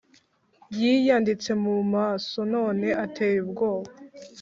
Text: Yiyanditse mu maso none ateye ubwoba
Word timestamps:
Yiyanditse 0.79 1.51
mu 1.63 1.73
maso 1.93 2.39
none 2.53 2.87
ateye 3.05 3.37
ubwoba 3.45 3.89